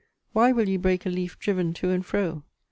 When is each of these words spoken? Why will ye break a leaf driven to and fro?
Why 0.33 0.51
will 0.51 0.67
ye 0.67 0.77
break 0.77 1.05
a 1.05 1.09
leaf 1.09 1.37
driven 1.37 1.73
to 1.75 1.91
and 1.91 2.03
fro? 2.03 2.41